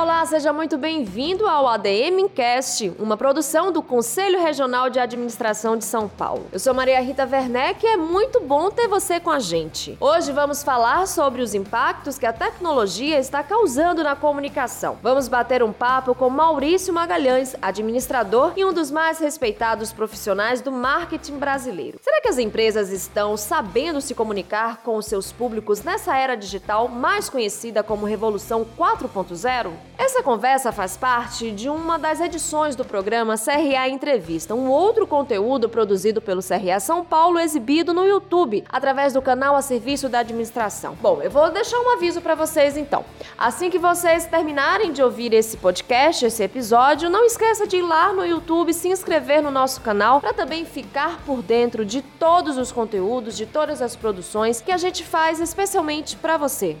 [0.00, 5.84] Olá, seja muito bem-vindo ao ADM Incast, uma produção do Conselho Regional de Administração de
[5.84, 6.46] São Paulo.
[6.52, 9.98] Eu sou Maria Rita Werneck e é muito bom ter você com a gente.
[10.00, 14.96] Hoje vamos falar sobre os impactos que a tecnologia está causando na comunicação.
[15.02, 20.70] Vamos bater um papo com Maurício Magalhães, administrador e um dos mais respeitados profissionais do
[20.70, 21.98] marketing brasileiro.
[22.00, 26.86] Será que as empresas estão sabendo se comunicar com os seus públicos nessa era digital
[26.86, 29.87] mais conhecida como Revolução 4.0?
[29.98, 35.68] Essa conversa faz parte de uma das edições do programa CRA Entrevista, um outro conteúdo
[35.68, 40.96] produzido pelo CRA São Paulo exibido no YouTube, através do canal a serviço da administração.
[41.02, 43.04] Bom, eu vou deixar um aviso para vocês então.
[43.36, 48.12] Assim que vocês terminarem de ouvir esse podcast, esse episódio, não esqueça de ir lá
[48.12, 52.70] no YouTube, se inscrever no nosso canal para também ficar por dentro de todos os
[52.70, 56.76] conteúdos, de todas as produções que a gente faz especialmente para você.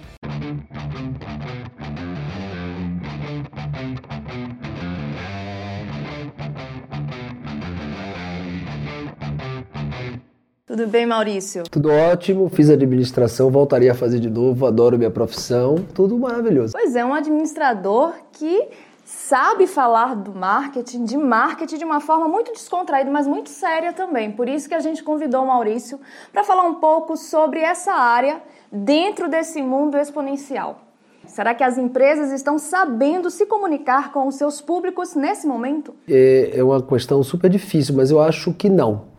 [10.68, 11.62] Tudo bem, Maurício?
[11.70, 16.74] Tudo ótimo, fiz administração, voltaria a fazer de novo, adoro minha profissão, tudo maravilhoso.
[16.74, 18.68] Pois é, um administrador que
[19.02, 24.30] sabe falar do marketing, de marketing de uma forma muito descontraída, mas muito séria também.
[24.30, 25.98] Por isso que a gente convidou o Maurício
[26.30, 30.82] para falar um pouco sobre essa área dentro desse mundo exponencial.
[31.26, 35.94] Será que as empresas estão sabendo se comunicar com os seus públicos nesse momento?
[36.06, 39.16] É, é uma questão super difícil, mas eu acho que não.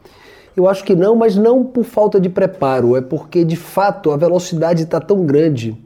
[0.55, 4.17] Eu acho que não, mas não por falta de preparo, é porque de fato a
[4.17, 5.77] velocidade está tão grande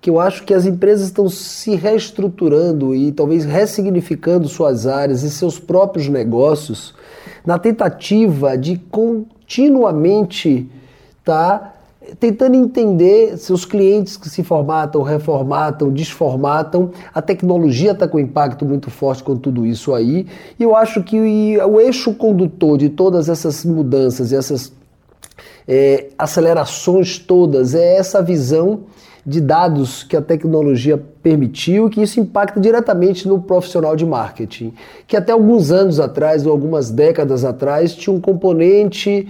[0.00, 5.30] que eu acho que as empresas estão se reestruturando e talvez ressignificando suas áreas e
[5.30, 6.94] seus próprios negócios
[7.44, 10.68] na tentativa de continuamente
[11.18, 11.75] estar tá
[12.18, 16.90] tentando entender seus clientes que se formatam, reformatam, desformatam.
[17.12, 20.26] A tecnologia está com impacto muito forte com tudo isso aí.
[20.58, 21.18] E eu acho que
[21.58, 24.72] o eixo condutor de todas essas mudanças e essas
[25.66, 28.84] é, acelerações todas é essa visão
[29.26, 34.72] de dados que a tecnologia permitiu que isso impacta diretamente no profissional de marketing,
[35.04, 39.28] que até alguns anos atrás ou algumas décadas atrás tinha um componente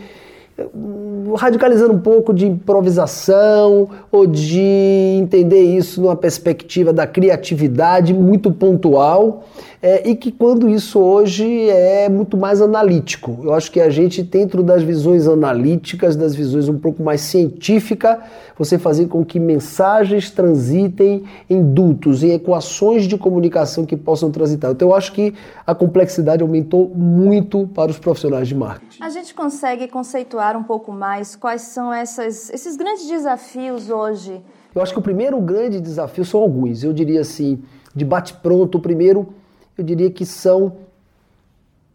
[1.36, 9.44] radicalizando um pouco de improvisação ou de entender isso numa perspectiva da criatividade muito pontual
[9.86, 13.38] é, e que quando isso hoje é muito mais analítico.
[13.44, 18.20] Eu acho que a gente, dentro das visões analíticas, das visões um pouco mais científica,
[18.58, 24.72] você fazer com que mensagens transitem em dutos, em equações de comunicação que possam transitar.
[24.72, 25.32] Então eu acho que
[25.64, 29.00] a complexidade aumentou muito para os profissionais de marketing.
[29.00, 34.42] A gente consegue conceituar um pouco mais quais são essas, esses grandes desafios hoje?
[34.74, 36.82] Eu acho que o primeiro grande desafio são alguns.
[36.82, 37.62] Eu diria assim,
[37.94, 39.28] de bate-pronto, o primeiro
[39.76, 40.76] eu diria que são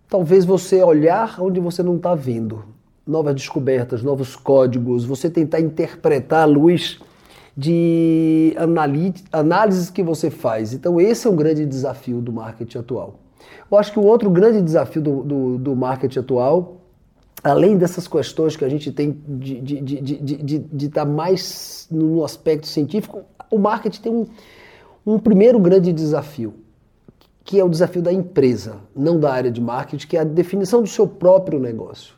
[0.09, 2.65] talvez você olhar onde você não está vendo.
[3.07, 6.99] Novas descobertas, novos códigos, você tentar interpretar a luz
[7.55, 8.55] de
[9.31, 10.73] análises que você faz.
[10.73, 13.19] Então, esse é um grande desafio do marketing atual.
[13.69, 16.77] Eu acho que o outro grande desafio do, do, do marketing atual,
[17.43, 23.57] além dessas questões que a gente tem de estar tá mais no aspecto científico, o
[23.57, 24.25] marketing tem um,
[25.05, 26.53] um primeiro grande desafio,
[27.51, 30.81] que é o desafio da empresa, não da área de marketing, que é a definição
[30.81, 32.13] do seu próprio negócio.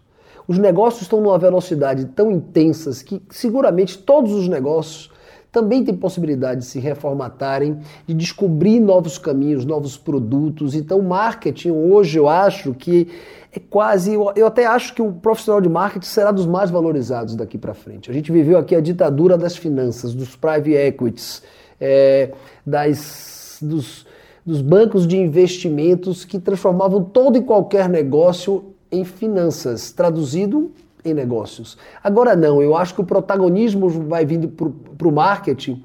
[0.48, 5.10] Os negócios estão numa velocidade tão intensas que seguramente todos os negócios
[5.52, 10.76] também têm possibilidade de se reformatarem, de descobrir novos caminhos, novos produtos.
[10.76, 13.08] Então, marketing hoje eu acho que
[13.52, 17.58] é quase, eu até acho que o profissional de marketing será dos mais valorizados daqui
[17.58, 18.12] para frente.
[18.12, 21.42] A gente viveu aqui a ditadura das finanças, dos private equities,
[21.82, 22.32] é,
[22.64, 24.03] das, dos,
[24.46, 30.72] dos bancos de investimentos que transformavam todo e qualquer negócio em finanças, traduzido
[31.04, 31.78] em negócios.
[32.04, 35.84] Agora não, eu acho que o protagonismo vai vindo para o marketing,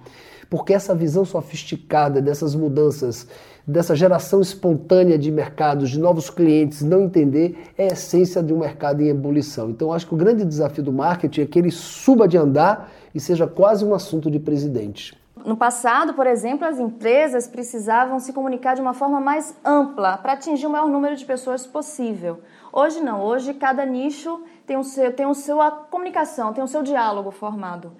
[0.49, 3.27] porque essa visão sofisticada dessas mudanças,
[3.67, 8.59] dessa geração espontânea de mercados, de novos clientes, não entender, é a essência de um
[8.59, 9.71] mercado em ebulição.
[9.71, 13.21] Então, acho que o grande desafio do marketing é que ele suba de andar e
[13.21, 15.18] seja quase um assunto de presidente.
[15.45, 20.33] No passado, por exemplo, as empresas precisavam se comunicar de uma forma mais ampla para
[20.35, 22.41] atingir o maior número de pessoas possível.
[22.73, 26.69] Hoje não, hoje cada nicho tem o seu, tem o seu a comunicação, tem o
[26.69, 27.93] seu diálogo formado.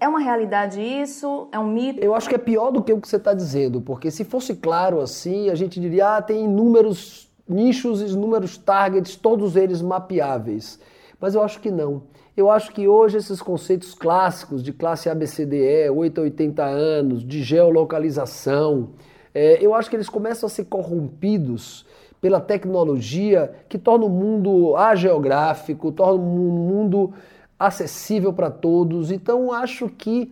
[0.00, 1.48] É uma realidade isso?
[1.52, 2.00] É um mito?
[2.00, 4.56] Eu acho que é pior do que o que você está dizendo, porque se fosse
[4.56, 10.78] claro assim, a gente diria, ah, tem inúmeros nichos, inúmeros targets, todos eles mapeáveis.
[11.24, 12.02] Mas eu acho que não.
[12.36, 17.42] Eu acho que hoje esses conceitos clássicos de classe ABCDE, 8 a 80 anos, de
[17.42, 18.90] geolocalização,
[19.34, 21.86] É, eu acho que eles começam a ser corrompidos
[22.20, 26.26] pela tecnologia que torna o mundo ageográfico, torna o
[26.70, 27.14] mundo
[27.58, 29.10] acessível para todos.
[29.10, 30.30] Então acho que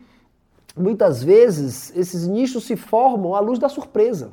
[0.76, 4.30] muitas vezes esses nichos se formam à luz da surpresa.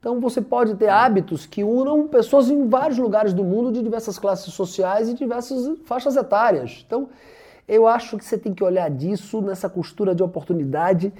[0.00, 4.18] Então você pode ter hábitos que unam pessoas em vários lugares do mundo, de diversas
[4.18, 6.84] classes sociais e diversas faixas etárias.
[6.86, 7.08] Então
[7.66, 11.12] eu acho que você tem que olhar disso nessa costura de oportunidade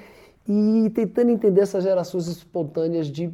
[0.46, 3.30] e tentando entender essas gerações espontâneas de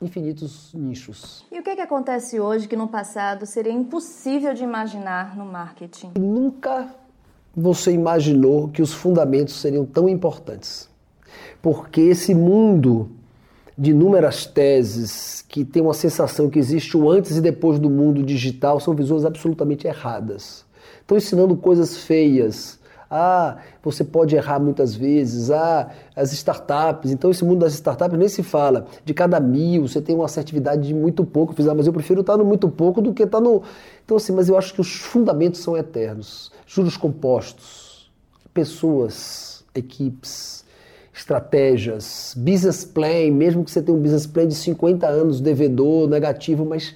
[0.00, 1.44] infinitos nichos.
[1.52, 5.44] E o que, é que acontece hoje que no passado seria impossível de imaginar no
[5.44, 6.12] marketing?
[6.18, 6.88] Nunca
[7.54, 10.88] você imaginou que os fundamentos seriam tão importantes.
[11.60, 13.10] Porque esse mundo
[13.80, 18.22] de inúmeras teses que tem uma sensação que existe o antes e depois do mundo
[18.22, 20.66] digital são visões absolutamente erradas.
[21.00, 22.78] Estão ensinando coisas feias,
[23.10, 25.50] ah, você pode errar muitas vezes.
[25.50, 27.10] Ah, as startups.
[27.10, 28.86] Então, esse mundo das startups nem se fala.
[29.02, 31.54] De cada mil, você tem uma assertividade de muito pouco.
[31.58, 33.62] Ah, mas eu prefiro estar no muito pouco do que estar no.
[34.04, 36.52] Então, assim, mas eu acho que os fundamentos são eternos.
[36.66, 38.12] Juros compostos,
[38.52, 40.66] pessoas, equipes,
[41.20, 46.64] estratégias, business plan, mesmo que você tenha um business plan de 50 anos, devedor, negativo,
[46.64, 46.94] mas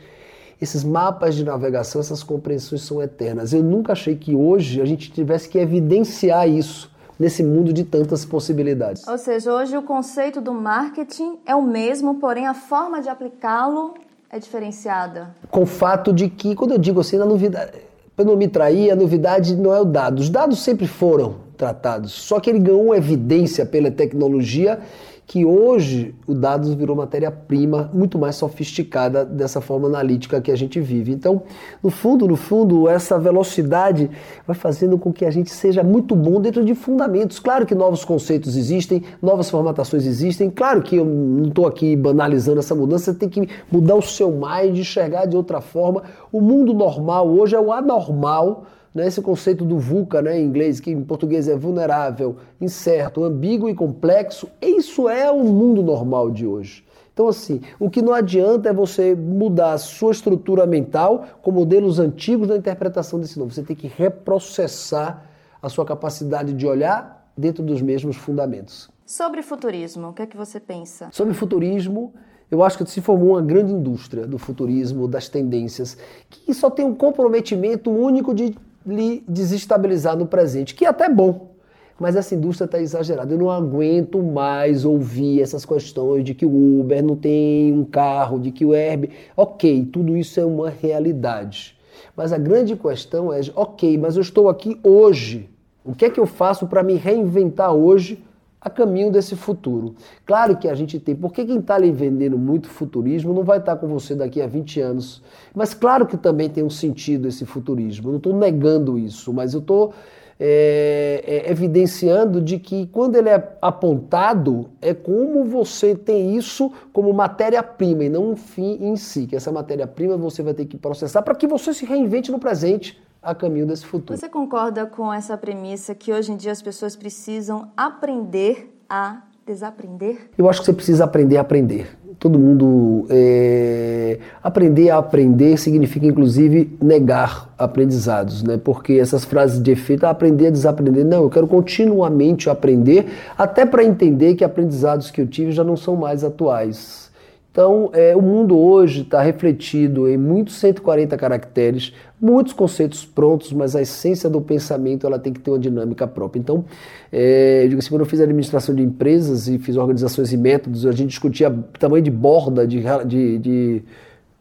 [0.60, 3.52] esses mapas de navegação, essas compreensões são eternas.
[3.52, 8.24] Eu nunca achei que hoje a gente tivesse que evidenciar isso nesse mundo de tantas
[8.24, 9.06] possibilidades.
[9.06, 13.94] Ou seja, hoje o conceito do marketing é o mesmo, porém a forma de aplicá-lo
[14.30, 15.34] é diferenciada.
[15.50, 17.72] Com o fato de que, quando eu digo assim, na novidade,
[18.16, 20.20] para não me trair, a novidade não é o dado.
[20.20, 24.78] Os dados sempre foram tratados, só que ele ganhou evidência pela tecnologia
[25.26, 30.78] que hoje o dados virou matéria-prima muito mais sofisticada dessa forma analítica que a gente
[30.78, 31.12] vive.
[31.12, 31.42] Então,
[31.82, 34.10] no fundo, no fundo, essa velocidade
[34.46, 37.38] vai fazendo com que a gente seja muito bom dentro de fundamentos.
[37.38, 40.50] Claro que novos conceitos existem, novas formatações existem.
[40.50, 44.30] Claro que eu não estou aqui banalizando essa mudança, você tem que mudar o seu
[44.30, 46.02] mind, enxergar de outra forma.
[46.30, 50.78] O mundo normal hoje é o anormal né, esse conceito do VUCA, né, em inglês,
[50.78, 56.46] que em português é vulnerável, incerto, ambíguo e complexo, isso é o mundo normal de
[56.46, 56.84] hoje.
[57.12, 61.98] Então, assim, o que não adianta é você mudar a sua estrutura mental com modelos
[61.98, 63.52] antigos da interpretação desse novo.
[63.52, 65.24] Você tem que reprocessar
[65.62, 68.90] a sua capacidade de olhar dentro dos mesmos fundamentos.
[69.06, 71.08] Sobre futurismo, o que é que você pensa?
[71.12, 72.12] Sobre futurismo,
[72.50, 75.96] eu acho que se formou uma grande indústria do futurismo, das tendências,
[76.28, 81.54] que só tem um comprometimento único de lhe desestabilizar no presente, que é até bom.
[81.98, 83.32] Mas essa indústria está exagerada.
[83.32, 88.40] Eu não aguento mais ouvir essas questões de que o Uber não tem um carro,
[88.40, 89.14] de que o Airbnb.
[89.36, 91.78] Ok, tudo isso é uma realidade.
[92.16, 95.48] Mas a grande questão é: ok, mas eu estou aqui hoje.
[95.84, 98.24] O que é que eu faço para me reinventar hoje
[98.64, 99.94] a caminho desse futuro.
[100.24, 103.74] Claro que a gente tem, porque quem está ali vendendo muito futurismo não vai estar
[103.74, 105.22] tá com você daqui a 20 anos.
[105.54, 108.08] Mas claro que também tem um sentido esse futurismo.
[108.08, 109.92] Eu não estou negando isso, mas eu estou
[110.40, 117.12] é, é, evidenciando de que quando ele é apontado, é como você tem isso como
[117.12, 119.26] matéria-prima e não um fim em si.
[119.26, 122.98] Que essa matéria-prima você vai ter que processar para que você se reinvente no presente
[123.24, 124.18] a caminho desse futuro.
[124.18, 130.30] Você concorda com essa premissa que hoje em dia as pessoas precisam aprender a desaprender?
[130.36, 131.98] Eu acho que você precisa aprender a aprender.
[132.18, 133.06] Todo mundo.
[133.10, 134.18] É...
[134.42, 138.56] Aprender a aprender significa, inclusive, negar aprendizados, né?
[138.56, 141.04] Porque essas frases de efeito, ah, aprender a desaprender.
[141.04, 145.76] Não, eu quero continuamente aprender, até para entender que aprendizados que eu tive já não
[145.76, 147.10] são mais atuais.
[147.54, 153.76] Então, é, o mundo hoje está refletido em muitos 140 caracteres, muitos conceitos prontos, mas
[153.76, 156.40] a essência do pensamento ela tem que ter uma dinâmica própria.
[156.40, 156.64] Então,
[157.12, 160.84] é, eu digo assim, quando eu fiz administração de empresas e fiz organizações e métodos,
[160.84, 163.82] a gente discutia tamanho de borda de, de, de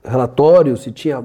[0.03, 1.23] relatório, se tinha.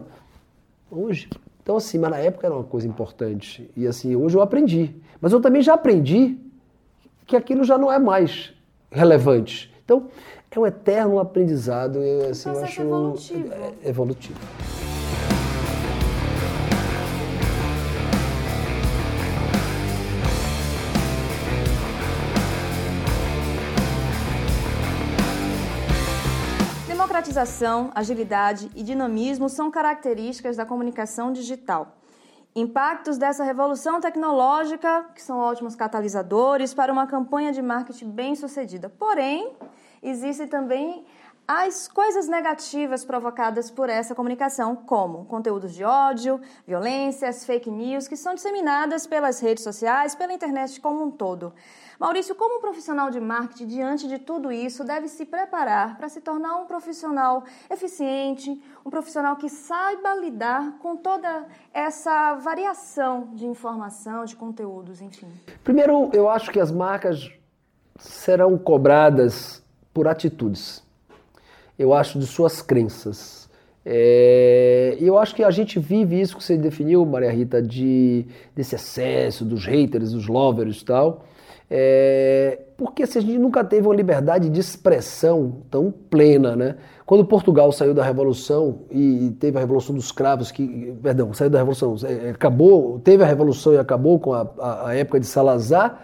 [0.91, 1.31] Hoje.
[1.63, 3.71] Então, assim, mas na época era uma coisa importante.
[3.75, 4.95] E assim, hoje eu aprendi.
[5.23, 6.37] Mas eu também já aprendi
[7.27, 8.53] que aquilo já não é mais
[8.91, 9.73] relevante.
[9.89, 10.09] Então,
[10.59, 11.99] é um eterno aprendizado.
[12.03, 13.53] Eu, assim, eu acho evolutivo.
[13.53, 14.41] É, evolutivo.
[26.87, 31.95] Democratização, agilidade e dinamismo são características da comunicação digital.
[32.57, 38.89] Impactos dessa revolução tecnológica, que são ótimos catalisadores para uma campanha de marketing bem sucedida.
[38.89, 39.53] Porém,
[40.03, 41.05] existe também
[41.49, 48.19] as coisas negativas provocadas por essa comunicação, como conteúdos de ódio, violências, fake news, que
[48.19, 51.55] são disseminadas pelas redes sociais, pela internet como um todo.
[51.99, 56.21] Maurício, como um profissional de marketing, diante de tudo isso, deve se preparar para se
[56.21, 64.27] tornar um profissional eficiente, um profissional que saiba lidar com toda essa variação de informação,
[64.27, 65.33] de conteúdos, enfim?
[65.65, 67.33] Primeiro, eu acho que as marcas
[67.99, 70.83] serão cobradas por atitudes.
[71.79, 73.49] Eu acho de suas crenças.
[73.85, 78.75] É, eu acho que a gente vive isso que você definiu, Maria Rita, de, desse
[78.75, 81.25] excesso dos haters, dos lovers e tal.
[81.71, 86.77] É, porque se a gente nunca teve uma liberdade de expressão tão plena, né?
[87.05, 91.59] Quando Portugal saiu da Revolução e teve a Revolução dos Cravos, que, perdão, saiu da
[91.59, 96.03] Revolução, é, acabou, teve a Revolução e acabou com a, a, a época de Salazar,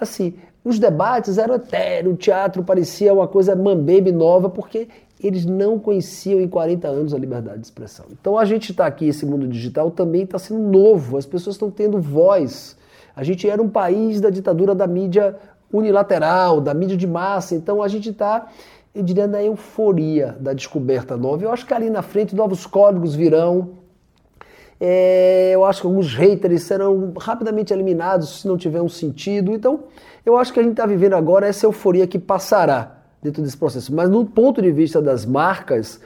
[0.00, 4.88] assim, os debates eram etéreos, o teatro parecia uma coisa mambebe nova, porque
[5.22, 8.06] eles não conheciam em 40 anos a liberdade de expressão.
[8.12, 11.70] Então a gente está aqui, esse mundo digital também está sendo novo, as pessoas estão
[11.70, 12.76] tendo voz
[13.18, 15.34] a gente era um país da ditadura da mídia
[15.72, 18.46] unilateral, da mídia de massa, então a gente está,
[18.94, 21.42] eu diria, na euforia da descoberta nova.
[21.42, 23.70] Eu acho que ali na frente novos códigos virão.
[24.80, 29.52] É, eu acho que alguns haters serão rapidamente eliminados se não tiver um sentido.
[29.52, 29.84] Então,
[30.24, 33.94] eu acho que a gente está vivendo agora essa euforia que passará dentro desse processo.
[33.94, 36.00] Mas no ponto de vista das marcas,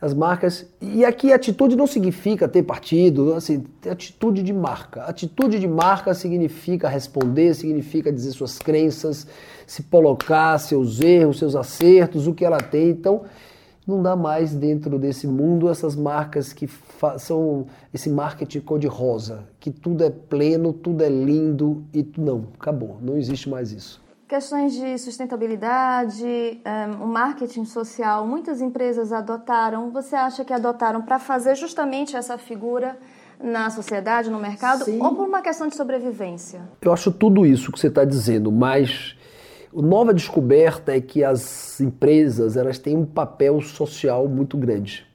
[0.00, 0.66] as marcas.
[0.80, 5.02] E aqui atitude não significa ter partido, assim, atitude de marca.
[5.02, 9.26] Atitude de marca significa responder, significa dizer suas crenças,
[9.66, 12.88] se colocar seus erros, seus acertos, o que ela tem.
[12.88, 13.22] Então,
[13.90, 16.68] não dá mais dentro desse mundo essas marcas que
[17.18, 23.16] são esse marketing cor-de-rosa, que tudo é pleno, tudo é lindo e não, acabou, não
[23.16, 24.00] existe mais isso.
[24.28, 29.90] Questões de sustentabilidade, um, o marketing social, muitas empresas adotaram.
[29.90, 32.96] Você acha que adotaram para fazer justamente essa figura
[33.42, 35.02] na sociedade, no mercado, Sim.
[35.02, 36.60] ou por uma questão de sobrevivência?
[36.80, 39.16] Eu acho tudo isso que você está dizendo, mas
[39.76, 45.06] a nova descoberta é que as empresas elas têm um papel social muito grande.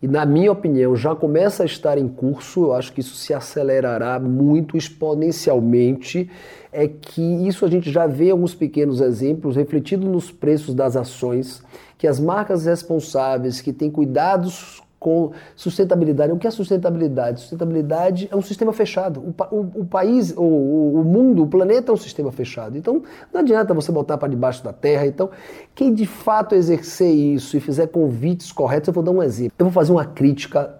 [0.00, 3.34] E na minha opinião, já começa a estar em curso, eu acho que isso se
[3.34, 6.30] acelerará muito exponencialmente
[6.72, 11.62] é que isso a gente já vê alguns pequenos exemplos refletido nos preços das ações,
[11.96, 16.32] que as marcas responsáveis que têm cuidados com sustentabilidade.
[16.32, 17.40] O que é sustentabilidade?
[17.40, 19.20] Sustentabilidade é um sistema fechado.
[19.20, 22.76] O, o, o país, o, o, mundo, o planeta é um sistema fechado.
[22.76, 23.02] Então,
[23.32, 25.06] não adianta você botar para debaixo da terra.
[25.06, 25.30] Então,
[25.74, 29.52] quem de fato exercer isso e fizer convites corretos, eu vou dar um exemplo.
[29.58, 30.74] Eu vou fazer uma crítica,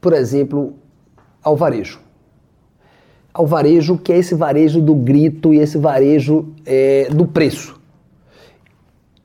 [0.00, 0.74] por exemplo,
[1.42, 2.00] ao varejo
[3.32, 7.80] ao varejo, que é esse varejo do grito e esse varejo é, do preço.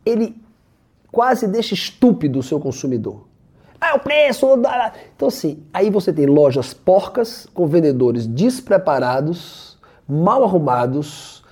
[0.06, 0.36] Ele
[1.12, 3.27] quase deixa estúpido o seu consumidor.
[3.80, 4.48] Ah, o preço!
[5.16, 11.44] Então, assim, aí você tem lojas porcas com vendedores despreparados, mal arrumados,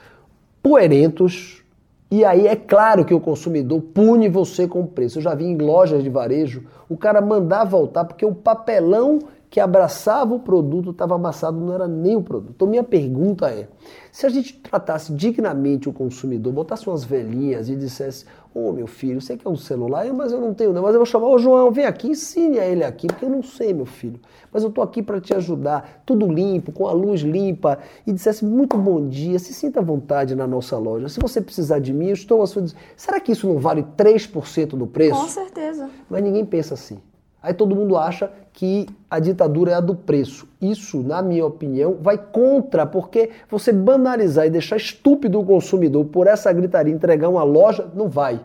[0.62, 1.64] poerentos,
[2.10, 5.18] e aí é claro que o consumidor pune você com o preço.
[5.18, 9.20] Eu já vi em lojas de varejo o cara mandar voltar porque o papelão
[9.56, 12.52] que abraçava o produto estava amassado, não era nem o produto.
[12.54, 13.70] Então minha pergunta é,
[14.12, 18.86] se a gente tratasse dignamente o consumidor, botasse umas velhinhas e dissesse, ô oh, meu
[18.86, 20.12] filho, você quer um celular?
[20.14, 22.66] mas eu não tenho não, mas eu vou chamar o João, vem aqui, ensine a
[22.66, 24.20] ele aqui, porque eu não sei, meu filho,
[24.52, 28.44] mas eu estou aqui para te ajudar, tudo limpo, com a luz limpa, e dissesse
[28.44, 32.08] muito bom dia, se sinta à vontade na nossa loja, se você precisar de mim,
[32.08, 32.66] eu estou à sua...
[32.98, 35.18] Será que isso não vale 3% do preço?
[35.18, 35.90] Com certeza.
[36.10, 37.00] Mas ninguém pensa assim.
[37.46, 40.48] Aí todo mundo acha que a ditadura é a do preço.
[40.60, 46.26] Isso, na minha opinião, vai contra, porque você banalizar e deixar estúpido o consumidor por
[46.26, 48.42] essa gritaria entregar uma loja, não vai.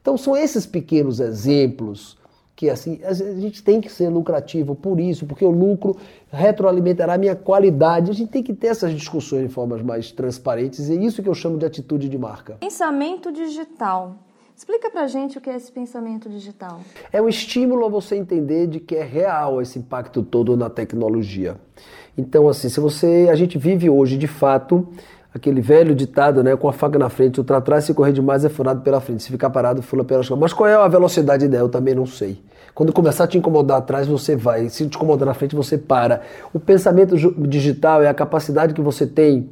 [0.00, 2.16] Então são esses pequenos exemplos
[2.56, 5.96] que assim a gente tem que ser lucrativo por isso, porque o lucro
[6.32, 8.10] retroalimentará a minha qualidade.
[8.10, 11.28] A gente tem que ter essas discussões de formas mais transparentes e é isso que
[11.28, 12.56] eu chamo de atitude de marca.
[12.60, 14.16] Pensamento digital.
[14.58, 16.80] Explica pra gente o que é esse pensamento digital.
[17.12, 21.54] É um estímulo a você entender de que é real esse impacto todo na tecnologia.
[22.18, 23.28] Então, assim, se você.
[23.30, 24.88] A gente vive hoje, de fato,
[25.32, 26.56] aquele velho ditado, né?
[26.56, 29.22] Com a faca na frente, outra atrás, se correr demais é furado pela frente.
[29.22, 30.36] Se ficar parado, fula pela costas.
[30.36, 31.66] Mas qual é a velocidade dela?
[31.66, 32.42] Eu também não sei.
[32.74, 34.68] Quando começar a te incomodar atrás, você vai.
[34.70, 36.22] Se te incomodar na frente, você para.
[36.52, 39.50] O pensamento digital é a capacidade que você tem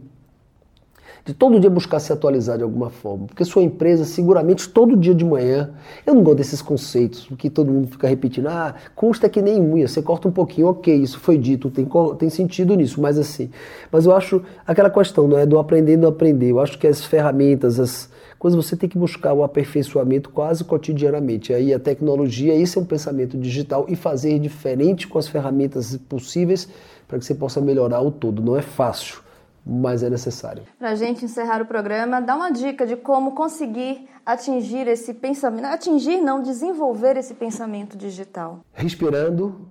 [1.26, 5.12] de todo dia buscar se atualizar de alguma forma, porque sua empresa seguramente todo dia
[5.12, 5.70] de manhã,
[6.06, 9.88] eu não gosto desses conceitos, que todo mundo fica repetindo, ah, custa que nem unha,
[9.88, 13.50] você corta um pouquinho, ok, isso foi dito, tem, tem sentido nisso, mas assim,
[13.90, 16.86] mas eu acho aquela questão, não é do aprender e não aprender, eu acho que
[16.86, 22.54] as ferramentas, as coisas você tem que buscar o aperfeiçoamento quase cotidianamente, aí a tecnologia,
[22.54, 26.68] esse é um pensamento digital e fazer diferente com as ferramentas possíveis
[27.08, 29.25] para que você possa melhorar o todo, não é fácil,
[29.66, 30.62] mas é necessário.
[30.78, 35.64] Para a gente encerrar o programa, dá uma dica de como conseguir atingir esse pensamento,
[35.64, 38.60] atingir não, desenvolver esse pensamento digital.
[38.72, 39.68] Respirando,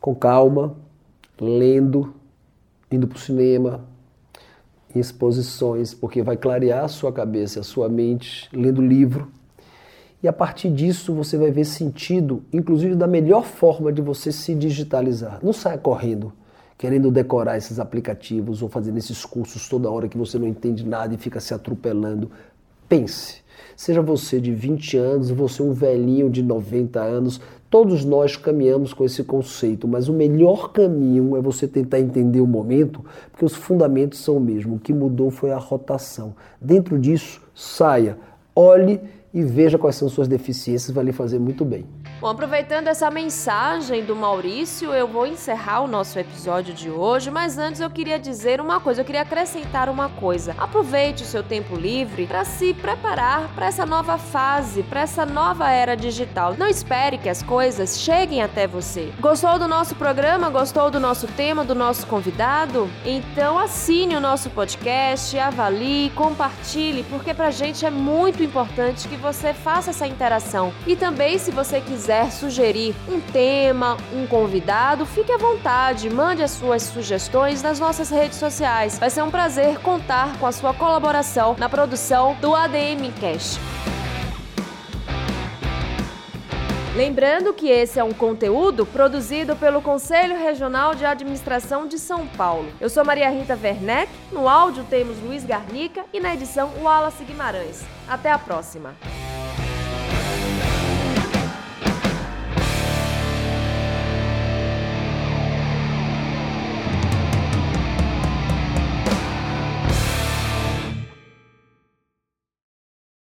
[0.00, 0.74] com calma,
[1.38, 2.14] lendo,
[2.90, 3.84] indo para o cinema,
[4.94, 9.30] em exposições, porque vai clarear a sua cabeça, a sua mente, lendo livro.
[10.22, 14.54] E a partir disso você vai ver sentido, inclusive da melhor forma de você se
[14.54, 15.40] digitalizar.
[15.42, 16.32] Não saia correndo
[16.82, 21.14] querendo decorar esses aplicativos ou fazendo esses cursos toda hora que você não entende nada
[21.14, 22.28] e fica se atropelando.
[22.88, 23.36] Pense.
[23.76, 29.04] Seja você de 20 anos, você um velhinho de 90 anos, todos nós caminhamos com
[29.04, 34.18] esse conceito, mas o melhor caminho é você tentar entender o momento, porque os fundamentos
[34.18, 34.74] são o mesmo.
[34.74, 36.34] O que mudou foi a rotação.
[36.60, 38.18] Dentro disso, saia,
[38.56, 39.00] olhe
[39.32, 41.86] e veja quais são suas deficiências, vai lhe fazer muito bem.
[42.22, 47.58] Bom, aproveitando essa mensagem do Maurício, eu vou encerrar o nosso episódio de hoje, mas
[47.58, 50.54] antes eu queria dizer uma coisa, eu queria acrescentar uma coisa.
[50.56, 55.68] Aproveite o seu tempo livre para se preparar para essa nova fase, para essa nova
[55.68, 56.54] era digital.
[56.56, 59.12] Não espere que as coisas cheguem até você.
[59.18, 60.48] Gostou do nosso programa?
[60.48, 62.88] Gostou do nosso tema, do nosso convidado?
[63.04, 69.52] Então assine o nosso podcast, avalie, compartilhe, porque pra gente é muito importante que você
[69.52, 70.72] faça essa interação.
[70.86, 76.42] E também se você quiser quiser sugerir um tema, um convidado, fique à vontade, mande
[76.42, 78.98] as suas sugestões nas nossas redes sociais.
[78.98, 83.58] Vai ser um prazer contar com a sua colaboração na produção do ADM Cash.
[86.94, 92.70] Lembrando que esse é um conteúdo produzido pelo Conselho Regional de Administração de São Paulo.
[92.78, 97.82] Eu sou Maria Rita Werneck, no áudio temos Luiz Garnica e na edição Wallace Guimarães.
[98.06, 98.94] Até a próxima!